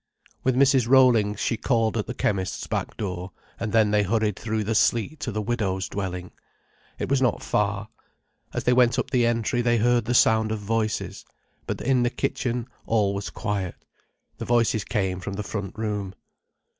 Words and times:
With 0.43 0.55
Mrs. 0.55 0.89
Rollings 0.89 1.39
she 1.39 1.57
called 1.57 1.95
at 1.95 2.07
the 2.07 2.15
chemist's 2.15 2.65
back 2.65 2.97
door, 2.97 3.33
and 3.59 3.71
then 3.71 3.91
they 3.91 4.01
hurried 4.01 4.35
through 4.35 4.63
the 4.63 4.73
sleet 4.73 5.19
to 5.19 5.31
the 5.31 5.43
widow's 5.43 5.87
dwelling. 5.87 6.31
It 6.97 7.07
was 7.07 7.21
not 7.21 7.43
far. 7.43 7.87
As 8.51 8.63
they 8.63 8.73
went 8.73 8.97
up 8.97 9.11
the 9.11 9.27
entry 9.27 9.61
they 9.61 9.77
heard 9.77 10.05
the 10.05 10.15
sound 10.15 10.51
of 10.51 10.57
voices. 10.57 11.23
But 11.67 11.81
in 11.81 12.01
the 12.01 12.09
kitchen 12.09 12.67
all 12.87 13.13
was 13.13 13.29
quiet. 13.29 13.75
The 14.39 14.45
voices 14.45 14.83
came 14.83 15.19
from 15.19 15.33
the 15.33 15.43
front 15.43 15.77
room. 15.77 16.15